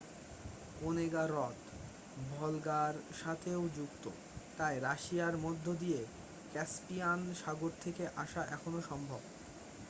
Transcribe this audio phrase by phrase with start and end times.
[0.79, 1.59] Onega হ্রদ
[2.29, 4.03] ভলগা-র সাথেও যুক্ত
[4.57, 6.01] তাই রাশিয়ার মধ্যে দিয়ে
[6.53, 9.21] ক্যাসপিয়ান সাগর থেকে আসা এখনও সম্ভব